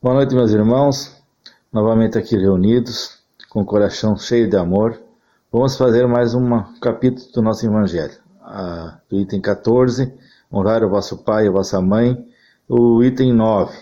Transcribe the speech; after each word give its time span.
Boa 0.00 0.14
noite, 0.14 0.32
meus 0.32 0.52
irmãos. 0.52 1.12
Novamente 1.72 2.16
aqui 2.16 2.36
reunidos, 2.36 3.18
com 3.48 3.62
o 3.62 3.64
coração 3.64 4.16
cheio 4.16 4.48
de 4.48 4.56
amor. 4.56 4.96
Vamos 5.50 5.76
fazer 5.76 6.06
mais 6.06 6.36
um 6.36 6.62
capítulo 6.80 7.26
do 7.32 7.42
nosso 7.42 7.66
Evangelho. 7.66 8.14
Ah, 8.40 9.00
do 9.10 9.18
item 9.18 9.40
14, 9.40 10.14
honrar 10.52 10.84
o 10.84 10.88
vosso 10.88 11.18
pai 11.24 11.46
e 11.46 11.48
a 11.48 11.50
vossa 11.50 11.80
mãe. 11.80 12.24
O 12.68 13.02
item 13.02 13.32
9, 13.32 13.76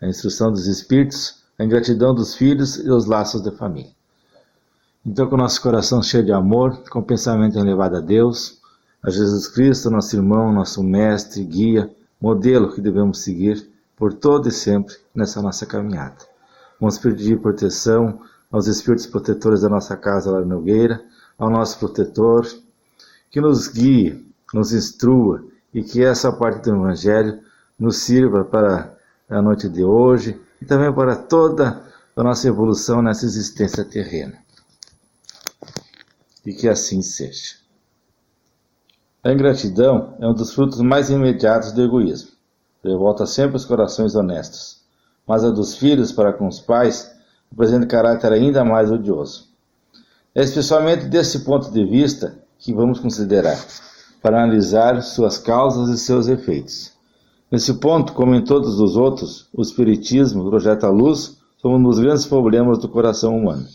a 0.00 0.06
instrução 0.06 0.52
dos 0.52 0.68
espíritos, 0.68 1.42
a 1.58 1.64
ingratidão 1.64 2.14
dos 2.14 2.36
filhos 2.36 2.76
e 2.76 2.88
os 2.88 3.06
laços 3.06 3.42
da 3.42 3.50
família. 3.50 3.90
Então, 5.04 5.28
com 5.28 5.34
o 5.34 5.38
nosso 5.38 5.60
coração 5.60 6.00
cheio 6.00 6.22
de 6.22 6.30
amor, 6.30 6.80
com 6.88 7.00
o 7.00 7.04
pensamento 7.04 7.58
elevado 7.58 7.96
a 7.96 8.00
Deus, 8.00 8.60
a 9.02 9.10
Jesus 9.10 9.48
Cristo, 9.48 9.90
nosso 9.90 10.14
irmão, 10.14 10.52
nosso 10.52 10.80
mestre, 10.84 11.42
guia, 11.42 11.90
modelo 12.20 12.72
que 12.72 12.80
devemos 12.80 13.18
seguir 13.18 13.74
por 13.96 14.12
todo 14.12 14.48
e 14.48 14.52
sempre 14.52 14.94
nessa 15.14 15.40
nossa 15.40 15.64
caminhada. 15.64 16.18
Vamos 16.78 16.98
pedir 16.98 17.40
proteção 17.40 18.20
aos 18.52 18.66
espíritos 18.66 19.06
protetores 19.06 19.62
da 19.62 19.68
nossa 19.68 19.96
casa 19.96 20.30
lá 20.30 20.42
Nogueira, 20.42 21.02
ao 21.38 21.50
nosso 21.50 21.78
protetor, 21.78 22.46
que 23.30 23.40
nos 23.40 23.68
guie, 23.68 24.30
nos 24.52 24.72
instrua 24.72 25.44
e 25.72 25.82
que 25.82 26.04
essa 26.04 26.30
parte 26.30 26.62
do 26.62 26.76
Evangelho 26.76 27.40
nos 27.78 27.98
sirva 27.98 28.44
para 28.44 28.94
a 29.28 29.42
noite 29.42 29.68
de 29.68 29.82
hoje 29.82 30.40
e 30.60 30.64
também 30.64 30.92
para 30.92 31.16
toda 31.16 31.82
a 32.14 32.22
nossa 32.22 32.46
evolução 32.46 33.02
nessa 33.02 33.24
existência 33.24 33.84
terrena. 33.84 34.38
E 36.44 36.52
que 36.52 36.68
assim 36.68 37.02
seja. 37.02 37.56
A 39.24 39.32
ingratidão 39.32 40.16
é 40.20 40.26
um 40.26 40.34
dos 40.34 40.54
frutos 40.54 40.80
mais 40.80 41.10
imediatos 41.10 41.72
do 41.72 41.82
egoísmo 41.82 42.35
revolta 42.84 43.26
sempre 43.26 43.56
os 43.56 43.64
corações 43.64 44.14
honestos, 44.14 44.78
mas 45.26 45.44
a 45.44 45.50
dos 45.50 45.76
filhos 45.76 46.12
para 46.12 46.32
com 46.32 46.46
os 46.46 46.60
pais 46.60 47.10
apresenta 47.52 47.86
caráter 47.86 48.32
ainda 48.32 48.64
mais 48.64 48.90
odioso. 48.90 49.48
É 50.34 50.42
especialmente 50.42 51.06
desse 51.06 51.40
ponto 51.40 51.70
de 51.70 51.84
vista 51.84 52.38
que 52.58 52.72
vamos 52.72 53.00
considerar, 53.00 53.58
para 54.22 54.42
analisar 54.42 55.02
suas 55.02 55.38
causas 55.38 55.88
e 55.88 55.98
seus 55.98 56.28
efeitos. 56.28 56.92
Nesse 57.50 57.74
ponto, 57.74 58.12
como 58.12 58.34
em 58.34 58.44
todos 58.44 58.80
os 58.80 58.96
outros, 58.96 59.48
o 59.54 59.62
Espiritismo 59.62 60.48
projeta 60.48 60.86
a 60.86 60.90
luz 60.90 61.36
sobre 61.58 61.78
um 61.78 61.82
dos 61.82 61.98
grandes 61.98 62.26
problemas 62.26 62.78
do 62.78 62.88
coração 62.88 63.36
humano. 63.36 63.66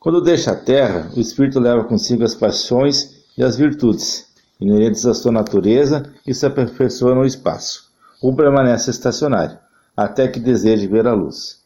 Quando 0.00 0.20
deixa 0.20 0.52
a 0.52 0.56
terra, 0.56 1.10
o 1.16 1.20
espírito 1.20 1.60
leva 1.60 1.84
consigo 1.84 2.24
as 2.24 2.34
paixões 2.34 3.22
e 3.38 3.44
as 3.44 3.56
virtudes, 3.56 4.26
inerentes 4.60 5.06
à 5.06 5.14
sua 5.14 5.30
natureza 5.30 6.10
e 6.26 6.34
se 6.34 6.44
aperfeiçoa 6.44 7.14
no 7.14 7.24
espaço 7.24 7.91
ou 8.22 8.34
permanece 8.34 8.90
estacionário, 8.90 9.58
até 9.96 10.28
que 10.28 10.38
deseje 10.38 10.86
ver 10.86 11.06
a 11.06 11.12
luz. 11.12 11.60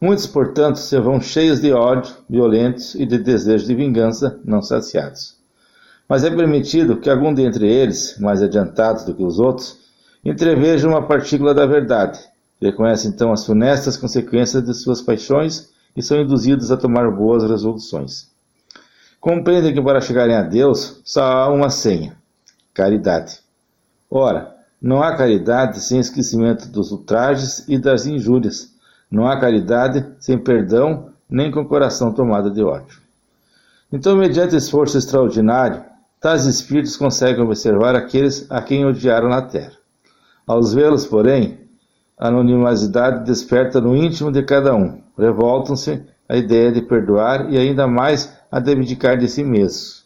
Muitos, 0.00 0.26
portanto, 0.26 0.76
se 0.76 1.00
vão 1.00 1.20
cheios 1.20 1.60
de 1.60 1.72
ódio, 1.72 2.14
violentos 2.28 2.94
e 2.94 3.06
de 3.06 3.16
desejo 3.16 3.66
de 3.66 3.74
vingança 3.74 4.38
não 4.44 4.60
saciados. 4.60 5.36
Mas 6.06 6.22
é 6.22 6.30
permitido 6.30 6.98
que 6.98 7.08
algum 7.08 7.32
dentre 7.32 7.66
eles, 7.66 8.18
mais 8.18 8.42
adiantados 8.42 9.04
do 9.04 9.14
que 9.14 9.22
os 9.22 9.38
outros, 9.38 9.78
entreveja 10.22 10.86
uma 10.86 11.06
partícula 11.06 11.54
da 11.54 11.64
verdade, 11.64 12.20
reconhece 12.60 13.08
então 13.08 13.32
as 13.32 13.46
funestas 13.46 13.96
consequências 13.96 14.62
de 14.62 14.74
suas 14.74 15.00
paixões 15.00 15.72
e 15.96 16.02
são 16.02 16.20
induzidos 16.20 16.70
a 16.70 16.76
tomar 16.76 17.10
boas 17.10 17.42
resoluções. 17.48 18.30
Compreendem 19.20 19.72
que 19.72 19.80
para 19.80 20.02
chegarem 20.02 20.36
a 20.36 20.42
Deus 20.42 21.00
só 21.02 21.22
há 21.22 21.48
uma 21.48 21.70
senha: 21.70 22.14
caridade. 22.74 23.38
Ora, 24.10 24.53
não 24.84 25.02
há 25.02 25.16
caridade 25.16 25.80
sem 25.80 25.98
esquecimento 25.98 26.68
dos 26.68 26.92
ultrajes 26.92 27.64
e 27.66 27.78
das 27.78 28.04
injúrias. 28.04 28.70
Não 29.10 29.26
há 29.26 29.40
caridade 29.40 30.04
sem 30.20 30.36
perdão, 30.36 31.08
nem 31.26 31.50
com 31.50 31.64
coração 31.64 32.12
tomado 32.12 32.50
de 32.50 32.62
ódio. 32.62 33.00
Então, 33.90 34.14
mediante 34.14 34.54
esforço 34.54 34.98
extraordinário, 34.98 35.82
tais 36.20 36.44
espíritos 36.44 36.98
conseguem 36.98 37.42
observar 37.42 37.96
aqueles 37.96 38.46
a 38.50 38.60
quem 38.60 38.84
odiaram 38.84 39.30
na 39.30 39.40
terra. 39.40 39.72
Ao 40.46 40.62
vê-los, 40.62 41.06
porém, 41.06 41.60
a 42.18 42.28
anonimidade 42.28 43.24
desperta 43.24 43.80
no 43.80 43.96
íntimo 43.96 44.30
de 44.30 44.42
cada 44.42 44.74
um. 44.74 45.00
Revoltam-se 45.16 46.02
a 46.28 46.36
ideia 46.36 46.70
de 46.70 46.82
perdoar 46.82 47.50
e 47.50 47.56
ainda 47.56 47.86
mais 47.86 48.30
a 48.52 48.60
de 48.60 48.72
abdicar 48.72 49.16
de 49.16 49.28
si 49.28 49.42
mesmos. 49.42 50.04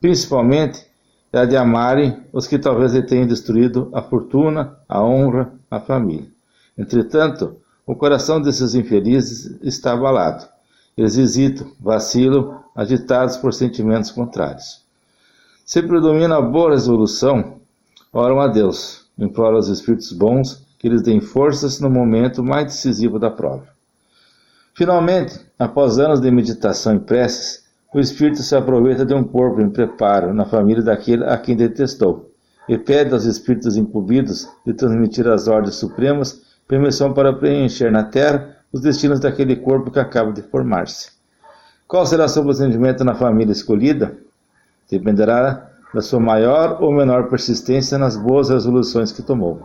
Principalmente 0.00 0.93
é 1.34 1.40
a 1.40 1.44
de 1.44 1.56
amarem 1.56 2.22
os 2.32 2.46
que 2.46 2.56
talvez 2.56 2.94
lhe 2.94 3.02
tenham 3.02 3.26
destruído 3.26 3.90
a 3.92 4.00
fortuna, 4.00 4.78
a 4.88 5.02
honra, 5.02 5.52
a 5.68 5.80
família. 5.80 6.28
Entretanto, 6.78 7.56
o 7.84 7.96
coração 7.96 8.40
desses 8.40 8.76
infelizes 8.76 9.58
está 9.60 9.94
abalado. 9.94 10.46
Eles 10.96 11.18
hesitam, 11.18 11.72
vacilam, 11.80 12.62
agitados 12.72 13.36
por 13.36 13.52
sentimentos 13.52 14.12
contrários. 14.12 14.80
Se 15.66 15.82
predomina 15.82 16.36
a 16.36 16.40
boa 16.40 16.70
resolução, 16.70 17.56
oram 18.12 18.40
a 18.40 18.46
Deus, 18.46 19.04
imploram 19.18 19.56
aos 19.56 19.66
Espíritos 19.66 20.12
bons 20.12 20.64
que 20.78 20.88
lhes 20.88 21.02
deem 21.02 21.20
forças 21.20 21.80
no 21.80 21.90
momento 21.90 22.44
mais 22.44 22.66
decisivo 22.66 23.18
da 23.18 23.28
prova. 23.28 23.66
Finalmente, 24.72 25.40
após 25.58 25.98
anos 25.98 26.20
de 26.20 26.30
meditação 26.30 26.94
e 26.94 27.00
preces, 27.00 27.63
o 27.94 28.00
espírito 28.00 28.42
se 28.42 28.56
aproveita 28.56 29.06
de 29.06 29.14
um 29.14 29.22
corpo 29.22 29.60
em 29.60 29.70
preparo 29.70 30.34
na 30.34 30.44
família 30.44 30.82
daquele 30.82 31.24
a 31.24 31.38
quem 31.38 31.56
detestou, 31.56 32.32
e 32.68 32.76
pede 32.76 33.14
aos 33.14 33.24
espíritos 33.24 33.76
incumbidos 33.76 34.48
de 34.66 34.74
transmitir 34.74 35.28
às 35.28 35.46
ordens 35.46 35.76
supremas 35.76 36.42
permissão 36.66 37.12
para 37.12 37.32
preencher 37.32 37.92
na 37.92 38.02
terra 38.02 38.56
os 38.72 38.80
destinos 38.80 39.20
daquele 39.20 39.54
corpo 39.54 39.92
que 39.92 40.00
acaba 40.00 40.32
de 40.32 40.42
formar-se. 40.42 41.12
Qual 41.86 42.04
será 42.04 42.26
seu 42.26 42.42
procedimento 42.42 43.04
na 43.04 43.14
família 43.14 43.52
escolhida? 43.52 44.16
Dependerá 44.90 45.70
da 45.94 46.02
sua 46.02 46.18
maior 46.18 46.82
ou 46.82 46.92
menor 46.92 47.28
persistência 47.28 47.96
nas 47.96 48.16
boas 48.16 48.48
resoluções 48.48 49.12
que 49.12 49.22
tomou. 49.22 49.62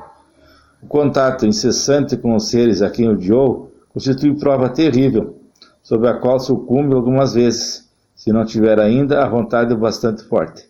O 0.83 0.85
contato 0.87 1.47
incessante 1.47 2.15
com 2.15 2.35
os 2.35 2.49
seres 2.49 2.83
a 2.83 2.91
quem 2.91 3.09
odiou 3.09 3.71
constitui 3.91 4.37
prova 4.37 4.69
terrível, 4.69 5.39
sobre 5.81 6.07
a 6.07 6.13
qual 6.13 6.39
sucumbe 6.39 6.93
algumas 6.93 7.33
vezes, 7.33 7.88
se 8.19 8.33
não 8.33 8.43
tiver 8.43 8.77
ainda 8.81 9.23
a 9.23 9.29
vontade 9.29 9.73
bastante 9.73 10.23
forte. 10.23 10.67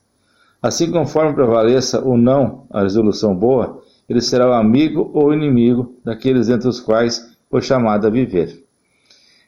Assim, 0.62 0.92
conforme 0.92 1.34
prevaleça 1.34 2.00
ou 2.00 2.16
não 2.16 2.68
a 2.70 2.84
resolução 2.84 3.36
boa, 3.36 3.82
ele 4.08 4.22
será 4.22 4.48
o 4.48 4.54
amigo 4.54 5.10
ou 5.16 5.34
inimigo 5.34 5.96
daqueles 6.06 6.48
entre 6.48 6.70
os 6.70 6.80
quais 6.80 7.36
foi 7.50 7.64
chamado 7.64 8.06
a 8.06 8.10
viver. 8.12 8.64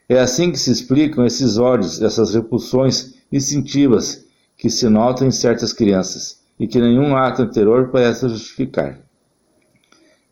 É 0.08 0.18
assim 0.18 0.50
que 0.50 0.58
se 0.58 0.72
explicam 0.72 1.24
esses 1.24 1.58
ódios, 1.58 2.02
essas 2.02 2.34
repulsões 2.34 3.14
instintivas 3.30 4.26
que 4.56 4.68
se 4.68 4.88
notam 4.88 5.28
em 5.28 5.30
certas 5.30 5.72
crianças 5.72 6.40
e 6.58 6.66
que 6.66 6.80
nenhum 6.80 7.14
ato 7.16 7.42
anterior 7.42 7.88
parece 7.92 8.28
justificar. 8.28 8.98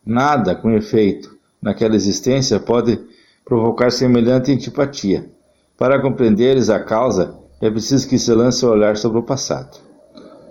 Nada, 0.05 0.55
com 0.55 0.71
efeito, 0.71 1.37
naquela 1.61 1.95
existência 1.95 2.59
pode 2.59 2.99
provocar 3.45 3.91
semelhante 3.91 4.51
antipatia. 4.51 5.31
Para 5.77 6.01
compreenderes 6.01 6.69
a 6.69 6.77
causa, 6.81 7.39
é 7.61 7.69
preciso 7.69 8.09
que 8.09 8.17
se 8.17 8.33
lance 8.33 8.65
o 8.65 8.69
olhar 8.69 8.97
sobre 8.97 9.19
o 9.19 9.23
passado. 9.23 9.77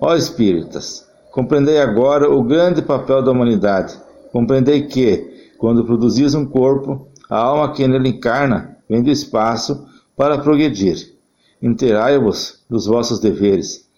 Ó 0.00 0.14
espíritas, 0.14 1.06
compreendei 1.32 1.80
agora 1.80 2.30
o 2.30 2.42
grande 2.42 2.80
papel 2.80 3.22
da 3.22 3.32
humanidade. 3.32 3.98
Compreendei 4.32 4.86
que, 4.86 5.52
quando 5.58 5.84
produzis 5.84 6.34
um 6.34 6.46
corpo, 6.46 7.08
a 7.28 7.36
alma 7.36 7.72
que 7.72 7.86
nele 7.86 8.10
encarna 8.10 8.78
vem 8.88 9.02
do 9.02 9.10
espaço 9.10 9.86
para 10.16 10.38
progredir. 10.38 11.14
Interai-vos 11.60 12.64
dos 12.70 12.86
vossos 12.86 13.18
deveres 13.18 13.88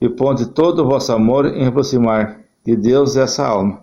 e 0.00 0.08
ponte 0.08 0.46
todo 0.46 0.84
o 0.84 0.88
vosso 0.88 1.12
amor 1.12 1.46
em 1.46 1.66
aproximar 1.66 2.40
de 2.64 2.76
Deus 2.76 3.16
essa 3.16 3.46
alma. 3.46 3.82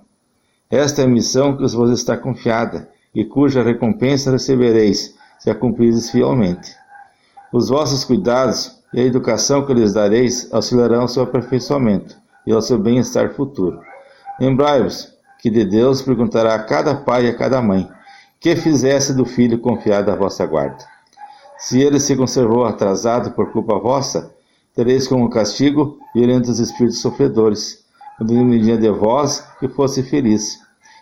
Esta 0.70 1.02
é 1.02 1.06
a 1.06 1.08
missão 1.10 1.58
que 1.58 1.66
vos 1.68 1.92
está 1.92 2.16
confiada 2.16 2.90
e 3.14 3.26
cuja 3.26 3.64
recompensa 3.64 4.32
recebereis 4.32 5.16
se 5.40 5.50
a 5.50 5.56
cumprires 5.56 6.10
fielmente. 6.10 6.74
Os 7.52 7.70
vossos 7.70 8.04
cuidados 8.04 8.75
e 8.96 9.02
a 9.02 9.04
educação 9.04 9.66
que 9.66 9.74
lhes 9.74 9.92
dareis 9.92 10.48
auxiliarão 10.54 11.06
seu 11.06 11.24
aperfeiçoamento 11.24 12.16
e 12.48 12.54
ao 12.54 12.62
seu 12.62 12.80
bem-estar 12.80 13.34
futuro. 13.34 13.82
Lembrai-vos 14.40 15.14
que 15.38 15.50
de 15.50 15.66
Deus 15.66 16.02
perguntará 16.02 16.56
a 16.56 16.64
cada 16.64 16.96
pai 16.96 17.26
e 17.26 17.30
a 17.30 17.36
cada 17.36 17.62
mãe 17.62 17.90
que 18.40 18.56
fizesse 18.56 19.14
do 19.14 19.26
filho 19.26 19.60
confiado 19.60 20.10
à 20.10 20.16
vossa 20.16 20.46
guarda. 20.46 20.78
Se 21.58 21.82
ele 21.82 22.00
se 22.00 22.16
conservou 22.16 22.64
atrasado 22.64 23.32
por 23.32 23.52
culpa 23.52 23.78
vossa, 23.78 24.34
tereis 24.74 25.10
como 25.10 25.30
castigo 25.30 25.98
violentos 26.14 26.60
espíritos 26.60 27.02
sofredores, 27.02 27.84
ele 28.22 28.78
de 28.78 28.90
vós 28.92 29.46
que 29.60 29.68
fosse 29.68 30.04
feliz. 30.04 30.58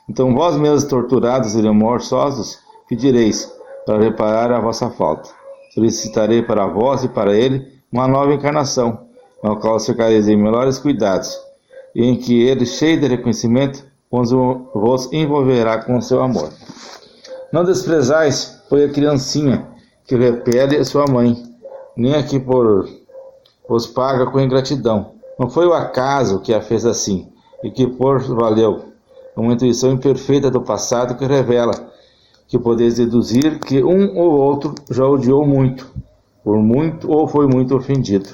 Então 0.10 0.34
vós 0.34 0.57
mesmos 0.57 0.86
torturados 0.86 1.54
e 1.54 1.62
remorsosos, 1.62 2.57
pedireis 2.89 3.51
para 3.86 4.01
reparar 4.01 4.51
a 4.51 4.60
vossa 4.60 4.89
falta. 4.89 5.30
Solicitarei 5.75 6.42
para 6.42 6.66
vós 6.66 7.04
e 7.04 7.07
para 7.07 7.36
ele 7.36 7.83
uma 7.94 8.07
nova 8.07 8.34
encarnação, 8.34 9.01
na 9.44 9.56
qual 9.56 9.80
ficareis 9.80 10.28
em 10.28 10.36
melhores 10.36 10.80
cuidados, 10.80 11.40
e 11.94 12.04
em 12.04 12.16
que 12.16 12.42
ele, 12.42 12.66
cheio 12.66 13.00
de 13.00 13.07
reconhecimento, 13.07 13.86
vos 14.10 15.13
envolverá 15.13 15.78
com 15.84 16.01
seu 16.01 16.24
amor. 16.24 16.50
Não 17.51 17.63
desprezais, 17.63 18.60
foi 18.68 18.86
a 18.86 18.90
criancinha 18.90 19.68
que 20.07 20.16
repele 20.16 20.84
sua 20.84 21.06
mãe, 21.06 21.38
nem 21.95 22.16
a 22.16 22.24
que 22.24 22.40
por 22.40 22.90
os 23.69 23.86
paga 23.86 24.25
com 24.25 24.39
ingratidão. 24.39 25.12
Não 25.38 25.48
foi 25.48 25.68
o 25.68 25.74
acaso 25.74 26.39
que 26.39 26.51
a 26.51 26.62
fez 26.62 26.88
assim, 26.88 27.31
e 27.63 27.69
que 27.69 27.86
por 27.86 28.19
valeu, 28.22 28.86
uma 29.38 29.54
intuição 29.54 29.92
imperfeita 29.92 30.50
do 30.50 30.62
passado 30.62 31.16
que 31.16 31.25
revela 31.25 31.92
que 32.48 32.57
podeis 32.57 32.96
deduzir 32.96 33.60
que 33.60 33.84
um 33.84 34.18
ou 34.18 34.31
outro 34.31 34.74
já 34.89 35.06
odiou 35.07 35.46
muito, 35.46 35.92
por 36.44 36.57
muito 36.57 37.10
ou 37.10 37.28
foi 37.28 37.48
muito 37.48 37.75
ofendido. 37.75 38.30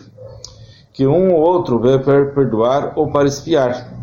Que 0.91 1.06
um 1.06 1.33
ou 1.33 1.41
outro 1.41 1.79
veio 1.79 2.03
para 2.03 2.25
perdoar 2.25 2.94
ou 2.95 3.11
para 3.11 3.27
espiar. 3.27 3.94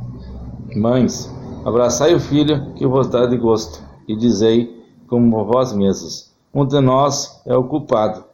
Mães, 0.74 1.30
abraçai 1.64 2.14
o 2.14 2.20
filho 2.20 2.72
que 2.74 2.86
vos 2.86 3.08
dá 3.08 3.26
de 3.26 3.36
gosto, 3.36 3.82
e 4.06 4.14
dizei, 4.14 4.84
como 5.08 5.44
vós 5.44 5.72
mesmos, 5.72 6.30
um 6.54 6.64
de 6.64 6.80
nós 6.80 7.40
é 7.44 7.56
o 7.56 7.64
culpado. 7.64 8.24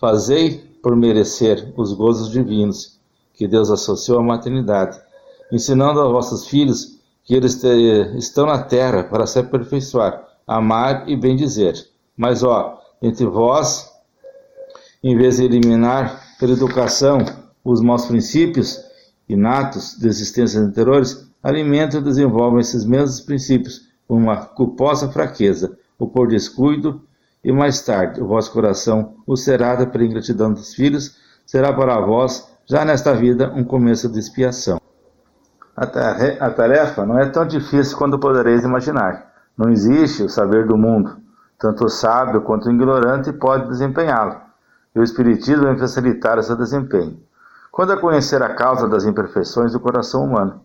Fazei 0.00 0.58
por 0.82 0.96
merecer 0.96 1.72
os 1.76 1.92
gozos 1.92 2.30
divinos 2.30 2.98
que 3.34 3.46
Deus 3.46 3.70
associou 3.70 4.18
à 4.18 4.22
maternidade, 4.22 4.98
ensinando 5.52 6.00
aos 6.00 6.12
vossos 6.12 6.48
filhos 6.48 6.98
que 7.24 7.34
eles 7.34 7.62
estão 8.16 8.46
na 8.46 8.62
terra 8.62 9.04
para 9.04 9.26
se 9.26 9.38
aperfeiçoar, 9.38 10.24
amar 10.46 11.08
e 11.08 11.16
bendizer. 11.16 11.74
Mas, 12.16 12.42
ó, 12.42 12.80
entre 13.02 13.26
vós, 13.26 13.87
em 15.02 15.16
vez 15.16 15.36
de 15.36 15.44
eliminar 15.44 16.22
pela 16.38 16.52
educação 16.52 17.18
os 17.64 17.80
maus 17.80 18.06
princípios 18.06 18.78
inatos 19.28 19.96
de 19.98 20.08
existências 20.08 20.62
anteriores, 20.62 21.28
alimentam 21.42 22.00
e 22.00 22.04
desenvolvem 22.04 22.60
esses 22.60 22.84
mesmos 22.84 23.20
princípios 23.20 23.88
com 24.06 24.16
uma 24.16 24.36
culposa 24.36 25.10
fraqueza, 25.10 25.76
ou 25.98 26.08
por 26.08 26.28
descuido 26.28 27.02
e 27.44 27.52
mais 27.52 27.82
tarde 27.82 28.20
o 28.22 28.26
vosso 28.26 28.52
coração 28.52 29.16
ulcerado 29.26 29.86
pela 29.88 30.04
ingratidão 30.04 30.52
dos 30.52 30.74
filhos, 30.74 31.16
será 31.44 31.72
para 31.72 32.00
vós, 32.00 32.48
já 32.66 32.84
nesta 32.84 33.14
vida, 33.14 33.52
um 33.54 33.64
começo 33.64 34.08
de 34.08 34.18
expiação. 34.18 34.80
A 35.76 36.50
tarefa 36.50 37.06
não 37.06 37.18
é 37.18 37.26
tão 37.26 37.46
difícil 37.46 37.96
quanto 37.96 38.18
podereis 38.18 38.64
imaginar. 38.64 39.32
Não 39.56 39.70
existe 39.70 40.24
o 40.24 40.28
saber 40.28 40.66
do 40.66 40.76
mundo. 40.76 41.18
Tanto 41.58 41.84
o 41.84 41.88
sábio 41.88 42.42
quanto 42.42 42.68
o 42.68 42.72
ignorante 42.72 43.32
pode 43.32 43.68
desempenhá-lo. 43.68 44.47
E 44.98 45.00
o 45.00 45.04
Espiritismo 45.04 45.62
vai 45.62 45.78
facilitar 45.78 46.38
esse 46.38 46.54
desempenho. 46.56 47.18
Quando 47.72 47.92
a 47.92 47.96
conhecer 47.96 48.42
a 48.42 48.54
causa 48.54 48.88
das 48.88 49.04
imperfeições 49.04 49.72
do 49.72 49.78
coração 49.80 50.24
humano. 50.24 50.60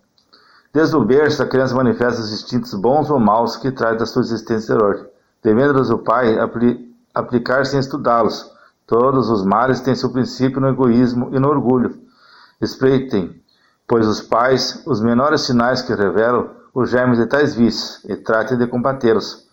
Desde 0.73 0.95
o 0.95 1.05
berço, 1.05 1.43
a 1.43 1.45
criança 1.47 1.75
manifesta 1.75 2.19
os 2.19 2.33
instintos 2.33 2.73
bons 2.73 3.09
ou 3.09 3.19
maus 3.19 3.55
que 3.55 3.71
traz 3.71 3.97
da 3.97 4.05
sua 4.05 4.23
existência 4.23 4.73
anterior 4.73 5.13
devendo-los 5.43 5.91
o 5.91 5.97
Pai 5.97 6.39
apli 6.39 6.91
aplicar 7.13 7.65
sem 7.65 7.79
estudá-los. 7.79 8.51
Todos 8.87 9.29
os 9.29 9.45
males 9.45 9.81
têm 9.81 9.93
seu 9.93 10.09
princípio 10.09 10.59
no 10.59 10.69
egoísmo 10.69 11.29
e 11.31 11.39
no 11.39 11.49
orgulho. 11.49 11.95
Espreitem, 12.59 13.39
pois 13.87 14.07
os 14.07 14.21
pais, 14.21 14.81
os 14.87 15.01
menores 15.01 15.41
sinais 15.41 15.81
que 15.81 15.93
revelam 15.93 16.49
os 16.73 16.89
germes 16.89 17.19
de 17.19 17.27
tais 17.27 17.53
vícios, 17.53 18.03
e 18.05 18.15
tratem 18.15 18.57
de 18.57 18.65
combatê-los, 18.65 19.47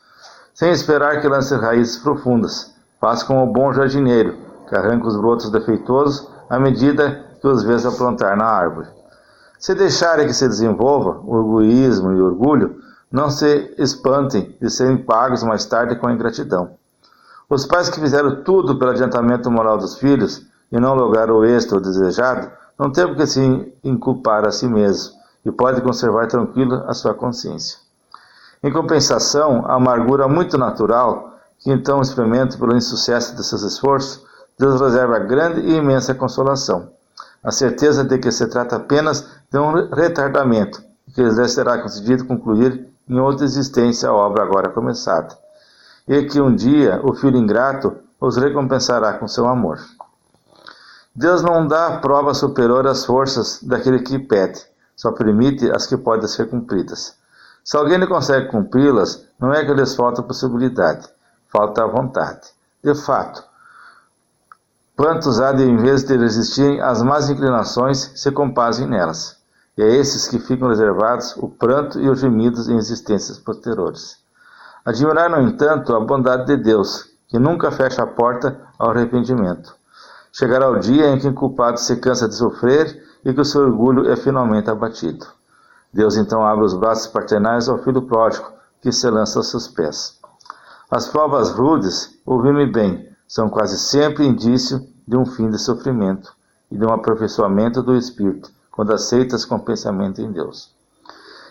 sem 0.55 0.71
esperar 0.71 1.21
que 1.21 1.29
lance 1.29 1.55
raízes 1.55 1.99
profundas. 1.99 2.75
Faça 2.99 3.27
como 3.27 3.43
o 3.43 3.53
bom 3.53 3.73
jardineiro, 3.75 4.50
que 4.71 4.77
arranca 4.77 5.09
os 5.09 5.17
brotos 5.17 5.51
defeituosos 5.51 6.29
à 6.49 6.57
medida 6.59 7.27
que 7.41 7.47
os 7.49 7.65
vês 7.65 7.85
aprontar 7.85 8.37
na 8.37 8.45
árvore. 8.47 8.87
Se 9.59 9.75
deixarem 9.75 10.29
que 10.29 10.33
se 10.33 10.47
desenvolva 10.47 11.21
o 11.25 11.41
egoísmo 11.41 12.13
e 12.13 12.21
o 12.21 12.27
orgulho, 12.27 12.81
não 13.11 13.29
se 13.29 13.75
espantem 13.77 14.57
de 14.61 14.71
serem 14.71 14.97
pagos 14.97 15.43
mais 15.43 15.65
tarde 15.67 15.97
com 15.97 16.07
a 16.07 16.13
ingratidão. 16.13 16.71
Os 17.49 17.67
pais 17.67 17.91
que 17.91 18.01
fizeram 18.01 18.45
tudo 18.45 18.79
pelo 18.79 18.93
adiantamento 18.93 19.51
moral 19.51 19.77
dos 19.77 19.97
filhos 19.97 20.47
e 20.71 20.79
não 20.79 20.95
lograram 20.95 21.35
o 21.35 21.45
êxito 21.45 21.81
desejado, 21.81 22.49
não 22.79 22.93
têm 22.93 23.13
que 23.17 23.27
se 23.27 23.75
inculpar 23.83 24.47
a 24.47 24.53
si 24.53 24.69
mesmos 24.69 25.13
e 25.45 25.51
podem 25.51 25.83
conservar 25.83 26.29
tranquilo 26.29 26.85
a 26.87 26.95
sua 26.95 27.13
consciência. 27.13 27.77
Em 28.63 28.73
compensação, 28.73 29.65
a 29.67 29.75
amargura 29.75 30.29
muito 30.29 30.57
natural 30.57 31.35
que 31.59 31.73
então 31.73 32.01
experimentam 32.01 32.59
pelo 32.59 32.77
insucesso 32.77 33.35
de 33.35 33.45
seus 33.45 33.63
esforços, 33.63 34.30
Deus 34.61 34.79
reserva 34.79 35.19
grande 35.21 35.63
e 35.63 35.77
imensa 35.77 36.15
consolação. 36.15 36.91
A 37.43 37.51
certeza 37.51 38.05
de 38.05 38.19
que 38.19 38.31
se 38.31 38.47
trata 38.47 38.77
apenas 38.77 39.27
de 39.51 39.59
um 39.59 39.89
retardamento 39.89 40.83
que 41.15 41.23
lhes 41.23 41.51
será 41.51 41.79
concedido 41.79 42.27
concluir 42.27 42.87
em 43.09 43.19
outra 43.19 43.47
existência 43.47 44.11
a 44.11 44.13
obra 44.13 44.43
agora 44.43 44.69
começada, 44.69 45.35
e 46.07 46.25
que 46.25 46.43
um 46.43 46.55
dia 46.55 47.01
o 47.03 47.15
filho 47.15 47.39
ingrato 47.39 47.97
os 48.21 48.37
recompensará 48.37 49.15
com 49.15 49.27
seu 49.27 49.49
amor. 49.49 49.79
Deus 51.17 51.43
não 51.43 51.67
dá 51.67 51.97
prova 51.97 52.35
superior 52.35 52.87
às 52.87 53.07
forças 53.07 53.63
daquele 53.63 54.01
que 54.01 54.19
pede, 54.19 54.61
só 54.95 55.11
permite 55.11 55.71
as 55.75 55.87
que 55.87 55.97
podem 55.97 56.29
ser 56.29 56.51
cumpridas. 56.51 57.15
Se 57.65 57.79
alguém 57.79 57.97
não 57.97 58.07
consegue 58.07 58.49
cumpri-las, 58.49 59.25
não 59.41 59.55
é 59.55 59.65
que 59.65 59.73
lhes 59.73 59.95
falta 59.95 60.23
possibilidade, 60.23 61.09
falta 61.49 61.87
vontade. 61.87 62.43
De 62.85 62.95
fato, 62.95 63.50
quantos 65.01 65.41
há 65.41 65.51
de, 65.53 65.65
em 65.65 65.79
vez 65.79 66.05
de 66.05 66.15
resistirem 66.15 66.79
às 66.83 67.01
más 67.01 67.31
inclinações, 67.31 68.13
se 68.17 68.31
compazem 68.31 68.87
nelas? 68.87 69.41
e 69.75 69.83
a 69.83 69.87
esses 69.87 70.29
que 70.29 70.39
ficam 70.39 70.69
reservados 70.69 71.35
o 71.39 71.49
pranto 71.49 71.99
e 71.99 72.07
os 72.07 72.21
gemidos 72.21 72.69
em 72.69 72.77
existências 72.77 73.39
posteriores. 73.39 74.19
Admirar, 74.85 75.31
no 75.31 75.41
entanto, 75.41 75.97
a 75.97 76.01
bondade 76.01 76.45
de 76.45 76.59
Deus, 76.59 77.07
que 77.29 77.39
nunca 77.39 77.71
fecha 77.71 78.03
a 78.03 78.07
porta 78.07 78.61
ao 78.79 78.91
arrependimento. 78.91 79.75
Chegará 80.31 80.69
o 80.69 80.79
dia 80.79 81.09
em 81.09 81.19
que 81.19 81.29
o 81.29 81.33
culpado 81.33 81.81
se 81.81 81.97
cansa 81.97 82.29
de 82.29 82.35
sofrer 82.35 83.03
e 83.25 83.33
que 83.33 83.41
o 83.41 83.45
seu 83.45 83.63
orgulho 83.63 84.11
é 84.11 84.17
finalmente 84.17 84.69
abatido. 84.69 85.25
Deus 85.91 86.19
então 86.19 86.45
abre 86.45 86.67
os 86.67 86.75
braços 86.75 87.07
paternais 87.07 87.71
ao 87.71 87.79
filho 87.79 88.03
pródigo, 88.03 88.53
que 88.83 88.93
se 88.93 89.09
lança 89.09 89.39
aos 89.39 89.49
seus 89.49 89.67
pés. 89.67 90.19
As 90.91 91.09
provas 91.09 91.53
rudes, 91.53 92.21
ouvi-me 92.27 92.67
bem, 92.71 93.09
são 93.31 93.49
quase 93.49 93.79
sempre 93.79 94.27
indício 94.27 94.90
de 95.11 95.17
um 95.17 95.27
fim 95.27 95.51
de 95.51 95.59
sofrimento 95.59 96.33
e 96.71 96.79
de 96.79 96.87
um 96.87 96.93
aperfeiçoamento 96.93 97.83
do 97.83 97.97
espírito, 97.97 98.49
quando 98.71 98.95
aceitas 98.95 99.45
com 99.45 99.59
pensamento 99.59 100.23
em 100.23 100.31
Deus. 100.31 100.73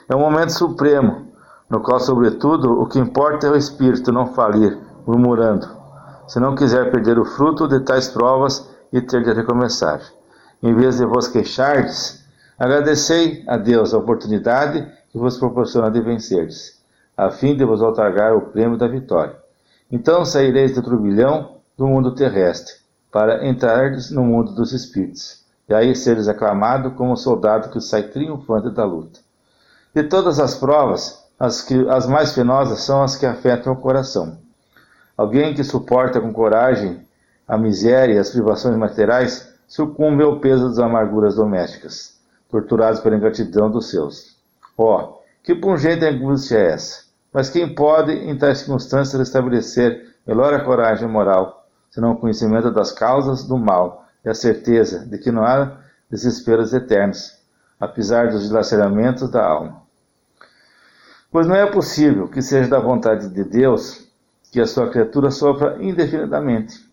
É 0.07 0.15
um 0.15 0.19
momento 0.19 0.53
supremo, 0.53 1.27
no 1.69 1.81
qual, 1.81 1.99
sobretudo, 1.99 2.81
o 2.81 2.87
que 2.87 2.97
importa 2.97 3.47
é 3.47 3.49
o 3.51 3.57
espírito 3.57 4.13
não 4.13 4.27
falir, 4.33 4.79
murmurando, 5.05 5.67
se 6.25 6.39
não 6.39 6.55
quiser 6.55 6.89
perder 6.89 7.19
o 7.19 7.25
fruto 7.25 7.67
de 7.67 7.81
tais 7.81 8.07
provas 8.07 8.65
e 8.93 9.01
ter 9.01 9.25
de 9.25 9.33
recomeçar. 9.33 9.99
Em 10.63 10.73
vez 10.73 10.97
de 10.97 11.05
vos 11.05 11.27
queixardes, 11.27 12.25
agradecei 12.57 13.43
a 13.45 13.57
Deus 13.57 13.93
a 13.93 13.97
oportunidade 13.97 14.89
que 15.11 15.17
vos 15.17 15.37
proporciona 15.37 15.91
de 15.91 15.99
vencerdes, 15.99 16.81
a 17.17 17.29
fim 17.29 17.57
de 17.57 17.65
vos 17.65 17.81
otorgar 17.81 18.33
o 18.37 18.41
prêmio 18.53 18.77
da 18.77 18.87
vitória. 18.87 19.35
Então 19.91 20.23
saireis 20.23 20.73
do 20.73 20.81
turbilhão 20.81 21.57
do 21.77 21.87
mundo 21.87 22.15
terrestre, 22.15 22.78
para 23.11 23.47
entrardes 23.47 24.11
no 24.11 24.23
mundo 24.23 24.53
dos 24.53 24.71
espíritos 24.71 25.39
e 25.69 25.73
aí 25.73 25.95
seres 25.95 26.27
aclamado 26.27 26.91
como 26.91 27.15
soldado 27.15 27.69
que 27.69 27.79
sai 27.79 28.03
triunfante 28.03 28.71
da 28.71 28.83
luta. 28.83 29.19
De 29.93 30.03
todas 30.03 30.39
as 30.39 30.55
provas, 30.55 31.23
as, 31.39 31.61
que, 31.61 31.87
as 31.87 32.07
mais 32.07 32.33
penosas 32.33 32.81
são 32.81 33.03
as 33.03 33.15
que 33.15 33.25
afetam 33.25 33.73
o 33.73 33.77
coração. 33.77 34.39
Alguém 35.15 35.53
que 35.53 35.63
suporta 35.63 36.19
com 36.19 36.33
coragem 36.33 37.07
a 37.47 37.57
miséria 37.57 38.15
e 38.15 38.17
as 38.17 38.31
privações 38.31 38.75
materiais 38.75 39.53
sucumbe 39.67 40.23
ao 40.23 40.39
peso 40.39 40.69
das 40.69 40.79
amarguras 40.79 41.35
domésticas, 41.35 42.19
torturados 42.49 42.99
pela 42.99 43.15
ingratidão 43.15 43.69
dos 43.69 43.89
seus. 43.89 44.37
Oh, 44.75 45.19
que 45.43 45.53
pungente 45.53 46.05
angústia 46.05 46.57
é 46.57 46.71
essa! 46.71 47.03
Mas 47.31 47.49
quem 47.49 47.75
pode, 47.75 48.11
em 48.11 48.35
tais 48.35 48.59
circunstâncias, 48.59 49.21
estabelecer 49.21 50.15
melhor 50.25 50.63
coragem 50.63 51.07
moral, 51.07 51.58
senão 51.89 52.11
o 52.11 52.17
conhecimento 52.17 52.71
das 52.71 52.91
causas 52.91 53.43
do 53.43 53.57
mal 53.57 54.07
e 54.23 54.29
a 54.29 54.33
certeza 54.33 55.05
de 55.05 55.17
que 55.17 55.31
não 55.31 55.43
há 55.43 55.77
desesperos 56.09 56.73
eternos, 56.73 57.37
apesar 57.79 58.29
dos 58.29 58.47
dilaceramentos 58.47 59.29
da 59.29 59.45
alma. 59.45 59.81
Pois 61.31 61.47
não 61.47 61.55
é 61.55 61.65
possível 61.69 62.27
que 62.27 62.41
seja 62.41 62.69
da 62.69 62.79
vontade 62.79 63.29
de 63.29 63.43
Deus 63.43 64.07
que 64.51 64.59
a 64.59 64.65
sua 64.65 64.89
criatura 64.89 65.29
sofra 65.29 65.77
indefinidamente, 65.79 66.89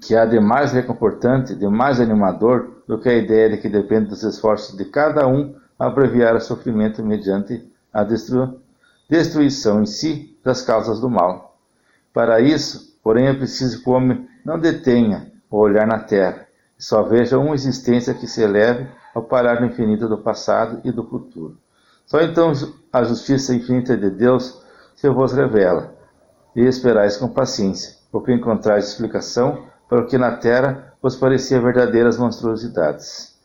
que 0.00 0.14
há 0.14 0.26
de 0.26 0.38
mais 0.38 0.72
reconfortante, 0.72 1.54
de 1.54 1.66
mais 1.66 2.00
animador 2.00 2.82
do 2.86 2.98
que 2.98 3.08
a 3.08 3.14
ideia 3.14 3.50
de 3.50 3.58
que 3.58 3.68
depende 3.68 4.10
dos 4.10 4.22
esforços 4.22 4.76
de 4.76 4.84
cada 4.84 5.26
um 5.26 5.54
abreviar 5.78 6.36
o 6.36 6.40
sofrimento 6.40 7.02
mediante 7.02 7.66
a 7.92 8.04
destru 8.04 8.60
destruição 9.08 9.82
em 9.82 9.86
si 9.86 10.38
das 10.42 10.62
causas 10.62 10.98
do 10.98 11.10
mal. 11.10 11.58
Para 12.14 12.40
isso, 12.40 12.91
porém, 13.02 13.26
é 13.26 13.34
preciso 13.34 13.82
que 13.82 13.88
o 13.88 13.92
homem 13.92 14.28
não 14.44 14.58
detenha 14.58 15.32
o 15.50 15.58
olhar 15.58 15.86
na 15.86 15.98
terra, 15.98 16.46
só 16.78 17.02
veja 17.02 17.38
uma 17.38 17.54
existência 17.54 18.14
que 18.14 18.26
se 18.26 18.42
eleve 18.42 18.88
ao 19.14 19.22
parar 19.22 19.60
no 19.60 19.66
infinito 19.66 20.08
do 20.08 20.18
passado 20.18 20.80
e 20.84 20.90
do 20.90 21.04
futuro. 21.04 21.56
Só 22.06 22.20
então 22.20 22.52
a 22.92 23.04
justiça 23.04 23.54
infinita 23.54 23.96
de 23.96 24.10
Deus 24.10 24.62
se 24.94 25.08
vos 25.08 25.32
revela. 25.32 25.94
e 26.54 26.60
esperais 26.60 27.16
com 27.16 27.28
paciência, 27.28 27.96
porque 28.10 28.30
encontrais 28.30 28.88
explicação 28.88 29.64
para 29.88 30.02
o 30.02 30.06
que 30.06 30.18
na 30.18 30.36
terra 30.36 30.92
vos 31.00 31.16
parecia 31.16 31.60
verdadeiras 31.60 32.18
monstruosidades. 32.18 33.38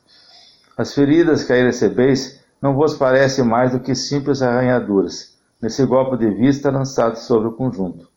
As 0.77 0.93
feridas 0.93 1.43
que 1.43 1.53
aí 1.53 1.63
recebeis 1.63 2.43
não 2.61 2.75
vos 2.75 2.95
parecem 2.95 3.45
mais 3.45 3.71
do 3.71 3.79
que 3.79 3.95
simples 3.95 4.41
arranhaduras, 4.41 5.37
nesse 5.61 5.85
golpe 5.85 6.17
de 6.17 6.29
vista 6.31 6.69
lançado 6.69 7.15
sobre 7.15 7.47
o 7.47 7.53
conjunto. 7.53 8.09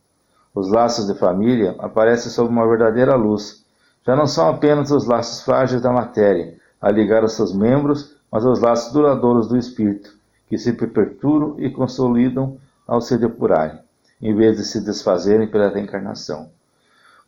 Os 0.53 0.69
laços 0.69 1.07
de 1.07 1.17
família 1.17 1.75
aparecem 1.79 2.31
sob 2.31 2.49
uma 2.49 2.67
verdadeira 2.67 3.15
luz. 3.15 3.63
Já 4.05 4.15
não 4.15 4.27
são 4.27 4.49
apenas 4.49 4.91
os 4.91 5.05
laços 5.05 5.43
frágeis 5.43 5.81
da 5.81 5.91
matéria, 5.91 6.55
a 6.81 6.91
ligar 6.91 7.23
os 7.23 7.33
seus 7.33 7.53
membros, 7.53 8.15
mas 8.31 8.43
os 8.45 8.59
laços 8.59 8.91
duradouros 8.91 9.47
do 9.47 9.57
espírito, 9.57 10.11
que 10.47 10.57
se 10.57 10.73
perpetuam 10.73 11.55
e 11.59 11.69
consolidam 11.69 12.57
ao 12.87 12.99
se 12.99 13.17
depurarem 13.17 13.79
em 14.21 14.35
vez 14.35 14.57
de 14.57 14.63
se 14.63 14.79
desfazerem 14.81 15.47
pela 15.47 15.69
reencarnação. 15.69 16.49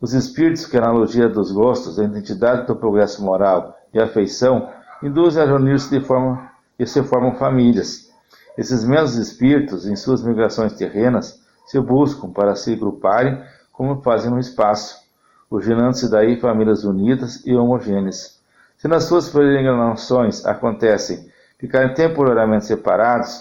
Os 0.00 0.12
espíritos, 0.12 0.66
que 0.66 0.76
analogia 0.76 1.28
dos 1.28 1.50
gostos, 1.50 1.96
da 1.96 2.04
identidade 2.04 2.66
do 2.66 2.76
progresso 2.76 3.22
moral 3.22 3.76
e 3.92 4.00
afeição, 4.00 4.70
induzem 5.02 5.42
a 5.42 5.46
reunir-se 5.46 5.90
de 5.90 6.04
forma 6.04 6.50
e 6.78 6.86
se 6.86 7.02
formam 7.02 7.34
famílias. 7.34 8.10
Esses 8.56 8.84
mesmos 8.84 9.16
espíritos, 9.16 9.86
em 9.86 9.96
suas 9.96 10.22
migrações 10.22 10.74
terrenas, 10.74 11.42
se 11.66 11.78
buscam 11.80 12.30
para 12.30 12.54
se 12.54 12.72
agruparem 12.72 13.42
como 13.72 14.02
fazem 14.02 14.30
no 14.30 14.38
espaço, 14.38 15.02
originando-se 15.50 16.10
daí 16.10 16.38
famílias 16.38 16.84
unidas 16.84 17.44
e 17.44 17.54
homogêneas. 17.54 18.40
Se 18.76 18.88
nas 18.88 19.04
suas 19.04 19.28
peregrinações 19.28 20.44
acontecem 20.46 21.28
ficarem 21.58 21.94
temporariamente 21.94 22.66
separados, 22.66 23.40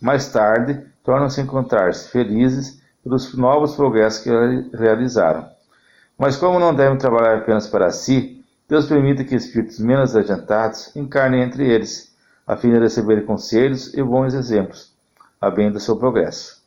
mais 0.00 0.30
tarde 0.30 0.84
tornam-se 1.02 1.40
encontrar-se 1.40 2.08
felizes 2.10 2.82
pelos 3.02 3.34
novos 3.34 3.74
progressos 3.74 4.22
que 4.22 4.30
realizaram. 4.76 5.48
Mas 6.18 6.36
como 6.36 6.60
não 6.60 6.74
devem 6.74 6.98
trabalhar 6.98 7.38
apenas 7.38 7.66
para 7.66 7.90
si, 7.90 8.44
Deus 8.68 8.86
permite 8.86 9.24
que 9.24 9.34
espíritos 9.34 9.78
menos 9.78 10.14
adiantados 10.14 10.94
encarnem 10.94 11.42
entre 11.42 11.68
eles, 11.68 12.14
a 12.46 12.56
fim 12.56 12.70
de 12.70 12.78
receberem 12.78 13.24
conselhos 13.24 13.92
e 13.94 14.02
bons 14.02 14.34
exemplos, 14.34 14.92
a 15.40 15.50
bem 15.50 15.70
do 15.70 15.80
seu 15.80 15.96
progresso. 15.96 16.61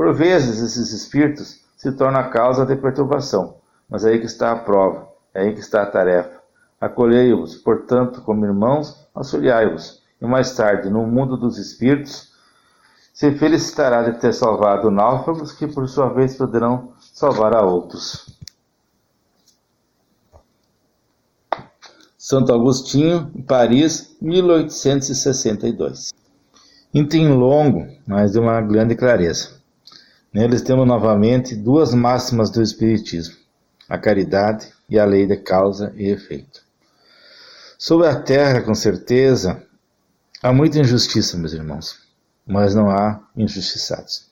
Por 0.00 0.14
vezes, 0.14 0.62
esses 0.62 0.94
espíritos 0.94 1.60
se 1.76 1.92
tornam 1.92 2.22
a 2.22 2.30
causa 2.30 2.64
de 2.64 2.74
perturbação, 2.74 3.56
mas 3.86 4.02
é 4.02 4.08
aí 4.08 4.18
que 4.18 4.24
está 4.24 4.50
a 4.50 4.56
prova, 4.56 5.06
é 5.34 5.42
aí 5.42 5.52
que 5.52 5.60
está 5.60 5.82
a 5.82 5.86
tarefa. 5.86 6.40
Acolhei-vos, 6.80 7.56
portanto, 7.56 8.22
como 8.22 8.46
irmãos, 8.46 9.06
auxiliai-vos, 9.14 10.02
e 10.18 10.24
mais 10.24 10.56
tarde, 10.56 10.88
no 10.88 11.06
mundo 11.06 11.36
dos 11.36 11.58
espíritos, 11.58 12.32
se 13.12 13.30
felicitará 13.32 14.02
de 14.02 14.18
ter 14.18 14.32
salvado 14.32 14.90
náufragos 14.90 15.52
que, 15.52 15.66
por 15.66 15.86
sua 15.86 16.08
vez, 16.08 16.34
poderão 16.34 16.94
salvar 17.12 17.54
a 17.54 17.60
outros. 17.60 18.40
Santo 22.16 22.54
Agostinho, 22.54 23.30
Paris, 23.46 24.16
1862. 24.22 26.14
Item 26.94 27.34
longo, 27.34 27.86
mas 28.06 28.32
de 28.32 28.38
uma 28.38 28.62
grande 28.62 28.94
clareza. 28.94 29.59
Neles 30.32 30.62
temos 30.62 30.86
novamente 30.86 31.56
duas 31.56 31.94
máximas 31.94 32.50
do 32.50 32.62
Espiritismo: 32.62 33.36
a 33.88 33.98
caridade 33.98 34.72
e 34.88 34.98
a 34.98 35.04
lei 35.04 35.26
de 35.26 35.36
causa 35.36 35.92
e 35.96 36.08
efeito. 36.08 36.62
Sobre 37.78 38.06
a 38.06 38.20
terra, 38.20 38.60
com 38.60 38.74
certeza, 38.74 39.62
há 40.42 40.52
muita 40.52 40.78
injustiça, 40.78 41.36
meus 41.36 41.52
irmãos 41.52 42.10
mas 42.50 42.74
não 42.74 42.90
há 42.90 43.20
injustiçados. 43.36 44.28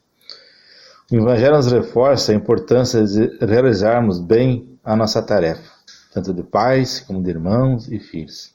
O 1.11 1.15
Evangelho 1.15 1.57
nos 1.57 1.71
reforça 1.71 2.33
a 2.33 2.35
importância 2.35 3.05
de 3.05 3.39
realizarmos 3.41 4.19
bem 4.19 4.79
a 4.85 4.97
nossa 4.97 5.23
tarefa, 5.23 5.71
tanto 6.13 6.35
de 6.35 6.43
pais 6.43 7.01
como 7.01 7.23
de 7.23 7.31
irmãos 7.31 7.89
e 7.89 7.99
filhos. 8.01 8.53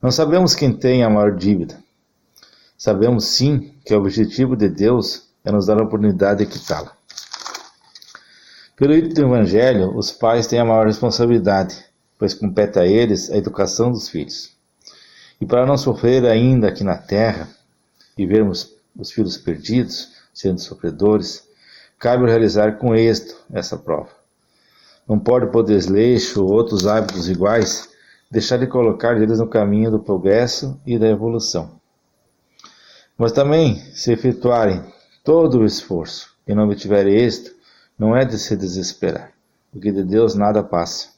Não 0.00 0.10
sabemos 0.10 0.54
quem 0.54 0.72
tem 0.72 1.04
a 1.04 1.10
maior 1.10 1.36
dívida. 1.36 1.78
Sabemos 2.76 3.26
sim 3.26 3.74
que 3.84 3.94
o 3.94 3.98
objetivo 3.98 4.56
de 4.56 4.68
Deus 4.68 5.29
é 5.44 5.50
nos 5.50 5.66
dar 5.66 5.78
a 5.80 5.84
oportunidade 5.84 6.44
de 6.44 6.50
quitá-la. 6.50 6.92
Pelo 8.76 8.94
ito 8.94 9.14
do 9.14 9.26
Evangelho, 9.26 9.94
os 9.96 10.10
pais 10.10 10.46
têm 10.46 10.58
a 10.58 10.64
maior 10.64 10.86
responsabilidade, 10.86 11.84
pois 12.18 12.32
compete 12.32 12.78
a 12.78 12.86
eles 12.86 13.30
a 13.30 13.36
educação 13.36 13.90
dos 13.90 14.08
filhos. 14.08 14.56
E 15.40 15.46
para 15.46 15.66
não 15.66 15.76
sofrer 15.76 16.24
ainda 16.26 16.68
aqui 16.68 16.84
na 16.84 16.96
terra, 16.96 17.48
e 18.16 18.26
vermos 18.26 18.74
os 18.98 19.10
filhos 19.12 19.36
perdidos, 19.36 20.12
sendo 20.32 20.60
sofredores, 20.60 21.46
cabe 21.98 22.26
realizar 22.26 22.78
com 22.78 22.94
êxito 22.94 23.36
essa 23.52 23.76
prova. 23.76 24.10
Não 25.08 25.18
pode 25.18 25.50
por 25.50 25.64
desleixo 25.64 26.42
ou 26.42 26.50
outros 26.50 26.86
hábitos 26.86 27.28
iguais 27.28 27.88
deixar 28.30 28.58
de 28.58 28.66
colocar 28.66 29.20
eles 29.20 29.38
no 29.38 29.48
caminho 29.48 29.90
do 29.90 29.98
progresso 29.98 30.80
e 30.86 30.98
da 30.98 31.08
evolução. 31.08 31.80
Mas 33.18 33.32
também, 33.32 33.76
se 33.92 34.12
efetuarem 34.12 34.82
todo 35.24 35.58
o 35.58 35.64
esforço 35.64 36.30
e 36.46 36.54
não 36.54 36.64
obtiverem 36.64 37.14
êxito, 37.14 37.52
não 37.98 38.16
é 38.16 38.24
de 38.24 38.38
se 38.38 38.56
desesperar, 38.56 39.32
porque 39.70 39.92
de 39.92 40.02
Deus 40.02 40.34
nada 40.34 40.62
passa. 40.62 41.08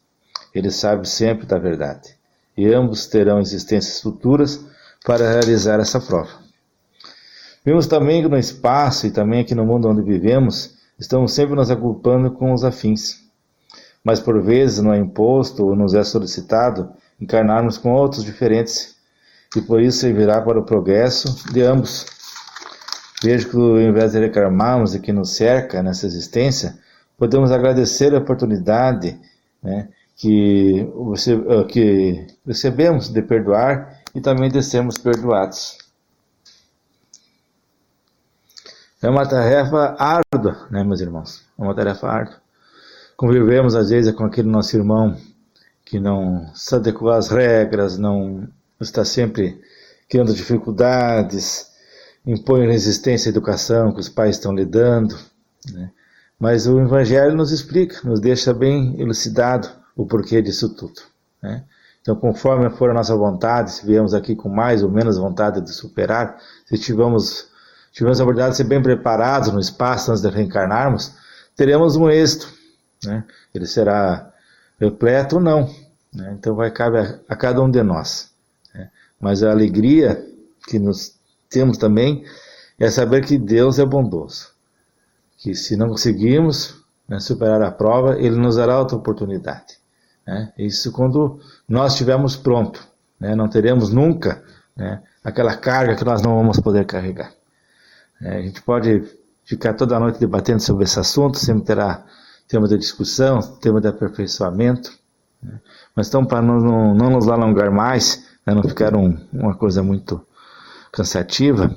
Ele 0.55 0.71
sabe 0.71 1.09
sempre 1.09 1.47
da 1.47 1.59
verdade, 1.59 2.15
e 2.57 2.67
ambos 2.73 3.07
terão 3.07 3.41
existências 3.41 4.01
futuras 4.01 4.65
para 5.05 5.31
realizar 5.31 5.81
essa 5.81 6.01
prova. 6.01 6.43
Vimos 7.65 7.87
também 7.87 8.23
que 8.23 8.29
no 8.29 8.37
espaço 8.37 9.07
e 9.07 9.11
também 9.11 9.41
aqui 9.41 9.55
no 9.55 9.65
mundo 9.65 9.89
onde 9.89 10.03
vivemos, 10.03 10.75
estamos 10.99 11.33
sempre 11.33 11.55
nos 11.55 11.71
agrupando 11.71 12.33
com 12.33 12.53
os 12.53 12.65
afins. 12.65 13.21
Mas 14.03 14.19
por 14.19 14.43
vezes 14.43 14.83
não 14.83 14.93
é 14.93 14.99
imposto 14.99 15.65
ou 15.65 15.77
nos 15.77 15.95
é 15.95 16.03
solicitado 16.03 16.93
encarnarmos 17.21 17.79
com 17.79 17.93
outros 17.93 18.25
diferentes, 18.25 18.97
e 19.57 19.61
por 19.61 19.81
isso 19.81 19.99
servirá 19.99 20.41
para 20.43 20.59
o 20.59 20.65
progresso 20.65 21.53
de 21.53 21.63
ambos. 21.63 22.22
Vejo 23.23 23.51
que 23.51 23.57
ao 23.57 23.81
invés 23.81 24.13
de 24.13 24.19
reclamarmos 24.19 24.95
e 24.95 25.01
que 25.01 25.13
nos 25.13 25.37
cerca 25.37 25.83
nessa 25.83 26.07
existência, 26.07 26.77
podemos 27.17 27.53
agradecer 27.53 28.13
a 28.15 28.19
oportunidade 28.19 29.19
né, 29.63 29.89
que, 30.17 30.87
que 31.69 32.27
recebemos 32.45 33.09
de 33.09 33.23
perdoar 33.23 34.01
e 34.15 34.21
também 34.21 34.51
de 34.51 34.63
sermos 34.63 34.99
perdoados. 34.99 35.79
É 39.01 39.09
uma 39.09 39.27
tarefa 39.27 39.97
árdua, 39.99 40.69
né, 40.71 40.83
meus 40.85 41.01
irmãos? 41.01 41.45
É 41.59 41.63
uma 41.63 41.75
tarefa 41.75 42.09
árdua. 42.09 42.37
Convivemos 43.17 43.75
às 43.75 43.91
vezes 43.91 44.13
com 44.15 44.25
aquele 44.25 44.49
nosso 44.49 44.77
irmão 44.77 45.17
que 45.85 46.01
não 46.01 46.51
se 46.55 46.75
adequa 46.75 47.17
às 47.17 47.29
regras, 47.29 47.99
não 47.99 48.49
está 48.81 49.05
sempre 49.05 49.61
criando 50.09 50.35
dificuldades, 50.35 51.72
impõe 52.27 52.67
resistência 52.67 53.29
à 53.29 53.31
educação 53.31 53.93
que 53.93 54.01
os 54.01 54.09
pais 54.09 54.37
estão 54.37 54.55
lhe 54.55 54.65
dando. 54.65 55.17
Né? 55.73 55.91
Mas 56.39 56.67
o 56.67 56.81
Evangelho 56.81 57.37
nos 57.37 57.53
explica, 57.53 58.07
nos 58.07 58.21
deixa 58.21 58.53
bem 58.53 59.01
elucidado 59.01 59.69
o 59.97 60.07
porquê 60.07 60.41
disso 60.43 60.75
tudo. 60.75 61.01
Né? 61.43 61.65
Então, 62.01 62.17
conforme 62.17 62.69
for 62.71 62.91
a 62.91 62.95
nossa 62.95 63.15
vontade, 63.17 63.73
se 63.73 63.87
viemos 63.87 64.13
aqui 64.13 64.35
com 64.35 64.49
mais 64.49 64.83
ou 64.83 64.91
menos 64.91 65.17
vontade 65.17 65.61
de 65.61 65.73
superar, 65.73 66.37
se 66.67 66.77
tivermos 66.77 67.51
tivermos 67.93 68.21
a 68.21 68.25
oportunidade 68.25 68.53
de 68.53 68.57
ser 68.57 68.65
bem 68.65 68.83
preparados 68.83 69.53
no 69.53 69.61
espaço 69.61 70.11
antes 70.11 70.23
de 70.23 70.29
reencarnarmos, 70.31 71.15
teremos 71.55 71.95
um 71.95 72.11
êxito. 72.11 72.53
Né? 73.05 73.25
Ele 73.55 73.67
será 73.67 74.33
repleto 74.81 75.37
ou 75.37 75.43
não. 75.43 75.71
Né? 76.13 76.35
Então 76.39 76.55
vai 76.55 76.71
caber 76.71 77.21
a, 77.29 77.35
a, 77.35 77.37
cada 77.37 77.61
um 77.63 77.71
de 77.71 77.83
nós. 77.83 78.31
Né? 78.75 78.91
Mas 79.21 79.43
a 79.43 79.51
alegria 79.51 80.27
que 80.67 80.79
nós 80.79 81.15
temos 81.53 81.79
também 81.79 82.25
é 82.79 82.91
saber 82.91 83.25
que 83.25 83.39
Deus 83.39 83.79
é 83.79 83.85
bondoso. 83.85 84.49
Que 85.39 85.55
se 85.55 85.77
não 85.77 85.89
conseguirmos 85.89 86.83
né, 87.09 87.21
superar 87.21 87.63
a 87.63 87.71
prova, 87.71 88.19
Ele 88.19 88.37
nos 88.37 88.57
dará 88.57 88.79
outra 88.79 88.97
oportunidade. 88.97 89.79
Né? 90.27 90.53
Isso 90.59 90.91
quando 90.93 91.39
nós 91.69 91.93
estivermos 91.93 92.37
pronto. 92.37 92.85
Né? 93.21 93.35
Não 93.35 93.49
teremos 93.49 93.93
nunca 93.93 94.43
né, 94.77 95.03
aquela 95.23 95.57
carga 95.57 95.95
que 95.95 96.05
nós 96.05 96.23
não 96.23 96.37
vamos 96.37 96.59
poder 96.61 96.87
carregar. 96.87 97.33
É, 98.21 98.39
a 98.39 98.43
gente 98.43 98.63
pode 98.63 99.03
ficar 99.45 99.75
toda 99.75 99.99
noite 99.99 100.19
debatendo 100.19 100.63
sobre 100.63 100.85
esse 100.85 100.99
assunto, 100.99 101.39
sempre 101.39 101.65
terá 101.65 102.05
tema 102.49 102.69
de 102.69 102.79
discussão, 102.79 103.41
tema 103.61 103.81
de 103.81 103.89
aperfeiçoamento. 103.89 104.93
Né? 105.43 105.61
Mas 105.95 106.09
então, 106.09 106.25
para 106.25 106.41
não, 106.41 106.59
não, 106.59 106.95
não, 106.95 107.11
nos 107.11 107.29
alongar 107.29 107.71
mais, 107.71 108.27
né, 108.47 108.55
não 108.55 108.63
ficar 108.63 108.95
um, 108.97 109.19
uma 109.33 109.57
coisa 109.57 109.83
muito 109.83 110.25
cansativa, 110.93 111.75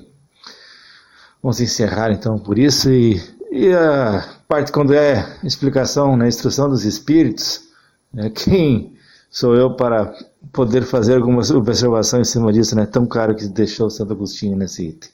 vamos 1.42 1.62
encerrar 1.62 2.12
então 2.12 2.38
por 2.38 2.60
isso. 2.60 2.92
E, 2.92 3.22
e 3.52 3.74
a 3.74 4.24
parte 4.48 4.72
quando 4.72 4.94
é 4.94 5.40
explicação, 5.44 6.18
né, 6.18 6.28
instrução 6.28 6.70
dos 6.70 6.84
espíritos, 6.84 7.70
né, 8.14 8.30
quem 8.36 8.94
sou 9.32 9.56
eu 9.56 9.76
para 9.76 10.14
poder 10.52 10.84
fazer 10.84 11.16
alguma 11.16 11.42
observação 11.54 12.20
em 12.20 12.26
cima 12.26 12.52
disso, 12.52 12.76
né, 12.76 12.86
tão 12.86 13.08
caro 13.08 13.34
que 13.34 13.48
deixou 13.48 13.90
Santo 13.90 14.14
Agostinho 14.14 14.58
nesse 14.58 14.90
item. 14.90 15.10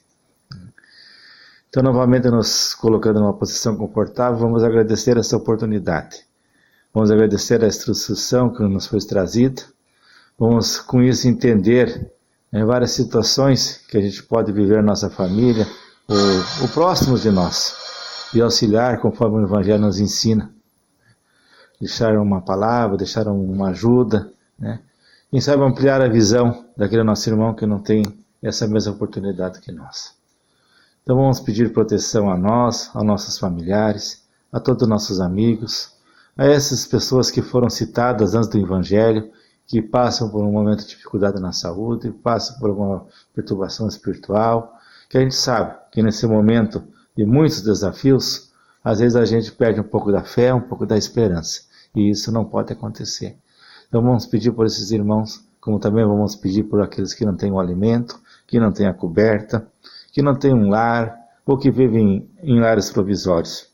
Então, 1.68 1.82
novamente, 1.82 2.28
nos 2.28 2.74
colocando 2.74 3.18
numa 3.18 3.32
posição 3.32 3.74
confortável, 3.76 4.38
vamos 4.38 4.62
agradecer 4.62 5.16
essa 5.16 5.38
oportunidade. 5.38 6.22
Vamos 6.92 7.10
agradecer 7.10 7.64
a 7.64 7.66
instrução 7.66 8.52
que 8.52 8.62
nos 8.62 8.86
foi 8.86 8.98
trazida. 9.00 9.62
Vamos, 10.38 10.78
com 10.78 11.00
isso, 11.00 11.26
entender 11.26 12.12
né, 12.52 12.64
várias 12.64 12.90
situações 12.90 13.80
que 13.88 13.96
a 13.96 14.00
gente 14.00 14.22
pode 14.22 14.52
viver 14.52 14.82
nossa 14.82 15.08
família, 15.08 15.66
o, 16.06 16.64
o 16.64 16.68
próximo 16.68 17.18
de 17.18 17.30
nós, 17.30 17.74
e 18.34 18.40
auxiliar 18.40 19.00
conforme 19.00 19.38
o 19.38 19.44
Evangelho 19.44 19.80
nos 19.80 19.98
ensina. 19.98 20.50
Deixar 21.80 22.16
uma 22.18 22.42
palavra, 22.42 22.96
deixar 22.96 23.26
uma 23.26 23.70
ajuda, 23.70 24.30
né? 24.58 24.80
Quem 25.30 25.40
sabe 25.40 25.62
ampliar 25.62 26.02
a 26.02 26.08
visão 26.08 26.66
daquele 26.76 27.02
nosso 27.02 27.28
irmão 27.30 27.54
que 27.54 27.64
não 27.64 27.78
tem 27.78 28.02
essa 28.42 28.68
mesma 28.68 28.92
oportunidade 28.92 29.60
que 29.60 29.72
nós. 29.72 30.14
Então 31.02 31.16
vamos 31.16 31.40
pedir 31.40 31.72
proteção 31.72 32.30
a 32.30 32.36
nós, 32.36 32.90
aos 32.92 33.04
nossos 33.04 33.38
familiares, 33.38 34.22
a 34.52 34.60
todos 34.60 34.82
os 34.82 34.88
nossos 34.88 35.20
amigos, 35.20 35.92
a 36.36 36.44
essas 36.44 36.86
pessoas 36.86 37.30
que 37.30 37.40
foram 37.40 37.70
citadas 37.70 38.34
antes 38.34 38.50
do 38.50 38.58
Evangelho, 38.58 39.30
que 39.72 39.80
passam 39.80 40.28
por 40.28 40.44
um 40.44 40.52
momento 40.52 40.80
de 40.80 40.88
dificuldade 40.88 41.40
na 41.40 41.50
saúde, 41.50 42.10
passam 42.10 42.58
por 42.58 42.68
uma 42.68 43.06
perturbação 43.34 43.88
espiritual, 43.88 44.78
que 45.08 45.16
a 45.16 45.22
gente 45.22 45.34
sabe 45.34 45.74
que 45.90 46.02
nesse 46.02 46.26
momento 46.26 46.84
de 47.16 47.24
muitos 47.24 47.62
desafios, 47.62 48.52
às 48.84 48.98
vezes 48.98 49.16
a 49.16 49.24
gente 49.24 49.50
perde 49.50 49.80
um 49.80 49.84
pouco 49.84 50.12
da 50.12 50.22
fé, 50.22 50.52
um 50.52 50.60
pouco 50.60 50.84
da 50.84 50.98
esperança, 50.98 51.62
e 51.96 52.10
isso 52.10 52.30
não 52.30 52.44
pode 52.44 52.70
acontecer. 52.70 53.34
Então 53.88 54.02
vamos 54.02 54.26
pedir 54.26 54.52
por 54.52 54.66
esses 54.66 54.90
irmãos, 54.90 55.42
como 55.58 55.78
também 55.78 56.04
vamos 56.04 56.36
pedir 56.36 56.64
por 56.64 56.82
aqueles 56.82 57.14
que 57.14 57.24
não 57.24 57.34
têm 57.34 57.50
o 57.50 57.58
alimento, 57.58 58.20
que 58.46 58.60
não 58.60 58.72
têm 58.72 58.86
a 58.86 58.92
coberta, 58.92 59.66
que 60.12 60.20
não 60.20 60.34
têm 60.34 60.52
um 60.52 60.68
lar, 60.68 61.16
ou 61.46 61.56
que 61.56 61.70
vivem 61.70 62.28
em 62.42 62.60
lares 62.60 62.90
provisórios 62.90 63.72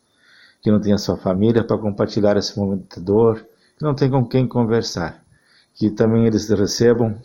que 0.63 0.71
não 0.71 0.81
tem 0.81 0.93
a 0.93 0.99
sua 0.99 1.17
família 1.17 1.65
para 1.65 1.77
compartilhar 1.77 2.37
esse 2.37 2.57
momento 2.57 3.01
de 3.01 3.05
dor, 3.05 3.45
que 3.77 3.85
não 3.85 3.97
tem 3.97 4.09
com 4.09 4.25
quem 4.25 4.47
conversar, 4.47 5.25
que 5.79 5.89
também 5.89 6.27
eles 6.27 6.49
recebam 6.49 7.17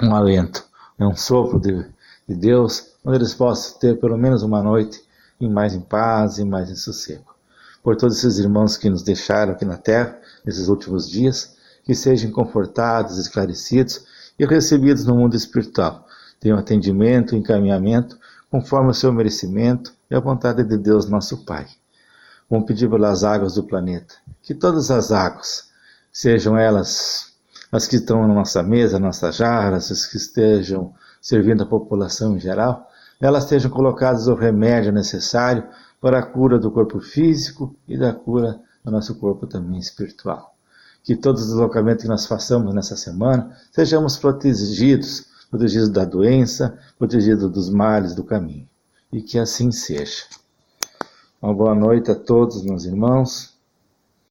um 0.00 0.14
alento, 0.14 0.64
é 0.96 1.04
um 1.04 1.16
sopro 1.16 1.58
de, 1.58 1.84
de 2.28 2.34
Deus, 2.36 2.92
onde 3.04 3.18
eles 3.18 3.34
possam 3.34 3.76
ter 3.80 3.98
pelo 3.98 4.16
menos 4.16 4.44
uma 4.44 4.62
noite 4.62 5.02
em 5.40 5.50
mais 5.50 5.74
em 5.74 5.80
paz 5.80 6.38
e 6.38 6.44
mais 6.44 6.70
em 6.70 6.76
sossego. 6.76 7.34
Por 7.82 7.96
todos 7.96 8.18
esses 8.18 8.38
irmãos 8.38 8.76
que 8.76 8.88
nos 8.88 9.02
deixaram 9.02 9.52
aqui 9.52 9.64
na 9.64 9.76
terra 9.76 10.16
nesses 10.44 10.68
últimos 10.68 11.10
dias, 11.10 11.56
que 11.82 11.92
sejam 11.92 12.30
confortados, 12.30 13.18
esclarecidos 13.18 14.04
e 14.38 14.46
recebidos 14.46 15.04
no 15.04 15.16
mundo 15.16 15.34
espiritual. 15.34 16.06
Tenham 16.38 16.58
atendimento 16.58 17.34
e 17.34 17.38
encaminhamento 17.38 18.16
conforme 18.48 18.90
o 18.90 18.94
seu 18.94 19.12
merecimento 19.12 19.92
e 20.08 20.14
a 20.14 20.20
vontade 20.20 20.62
de 20.62 20.76
Deus, 20.76 21.08
nosso 21.08 21.44
Pai. 21.44 21.66
Vamos 22.48 22.66
pedir 22.66 22.88
pelas 22.88 23.24
águas 23.24 23.54
do 23.54 23.64
planeta. 23.64 24.14
Que 24.40 24.54
todas 24.54 24.90
as 24.90 25.10
águas, 25.10 25.70
sejam 26.12 26.56
elas 26.56 27.28
as 27.70 27.86
que 27.86 27.96
estão 27.96 28.26
na 28.26 28.34
nossa 28.34 28.62
mesa, 28.62 28.98
nossas 28.98 29.36
jarras, 29.36 29.90
as 29.90 30.06
que 30.06 30.16
estejam 30.16 30.92
servindo 31.20 31.62
a 31.62 31.66
população 31.66 32.36
em 32.36 32.40
geral, 32.40 32.88
elas 33.20 33.44
estejam 33.44 33.70
colocadas 33.70 34.26
o 34.28 34.34
remédio 34.34 34.92
necessário 34.92 35.64
para 36.00 36.20
a 36.20 36.22
cura 36.22 36.58
do 36.58 36.70
corpo 36.70 37.00
físico 37.00 37.74
e 37.86 37.98
da 37.98 38.12
cura 38.12 38.60
do 38.84 38.90
nosso 38.90 39.14
corpo 39.16 39.46
também 39.46 39.78
espiritual. 39.78 40.54
Que 41.02 41.16
todos 41.16 41.42
os 41.42 41.48
deslocamentos 41.48 42.02
que 42.02 42.08
nós 42.08 42.26
façamos 42.26 42.74
nessa 42.74 42.96
semana 42.96 43.56
sejamos 43.72 44.16
protegidos, 44.16 45.26
protegidos 45.50 45.88
da 45.88 46.04
doença, 46.04 46.78
protegidos 46.98 47.50
dos 47.50 47.68
males 47.68 48.14
do 48.14 48.24
caminho. 48.24 48.68
E 49.12 49.22
que 49.22 49.38
assim 49.38 49.72
seja. 49.72 50.24
Uma 51.40 51.54
boa 51.54 51.74
noite 51.74 52.10
a 52.10 52.14
todos, 52.14 52.62
meus 52.62 52.84
irmãos. 52.84 53.57